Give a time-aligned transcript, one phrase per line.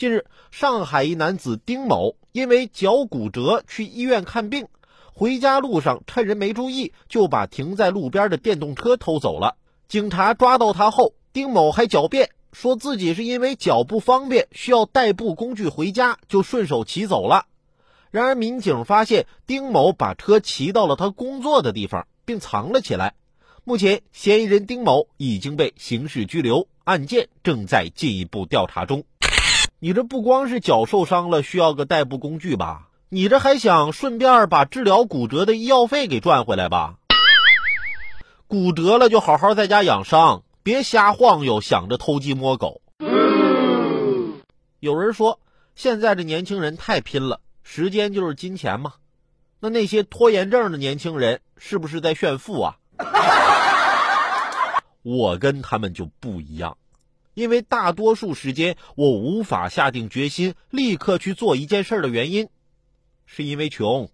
[0.00, 4.66] 近日，上海一男子丁某因为脚骨折去医院看病，
[5.12, 9.58] 回家路上趁人没注意，就把停在路边的电动车偷走了。
[9.88, 17.44] 警察抓到他后，丁某还狡辩说自己是因为脚不方便，需要代步工具回家，就顺手骑走了。
[18.10, 23.12] 然而，民警发现丁某把车骑到了他工作的地方，并藏了起来。
[23.64, 29.04] 目前，嫌疑人丁某已经被刑事拘留，案件正在进一步调查中。
[29.82, 32.88] 你这不光是脚受伤了，需要个代步工具吧？
[33.08, 36.96] 你这还想顺便把治疗骨折的医药费给赚回来吧？
[38.46, 42.82] 骨折了就好好在家养伤，别瞎晃悠，想着偷鸡摸狗。
[44.80, 45.40] 有人说，
[45.74, 48.92] 现在这年轻人太拼了，时间就是金钱嘛。
[49.60, 52.76] 那那些拖延症的年轻人是不是在炫富啊？
[55.02, 56.76] 我跟他们就不一样，
[57.40, 62.48] 因为大多数时间我无法下定决心立刻去做一件事的原因，
[63.24, 64.10] 是因为穷。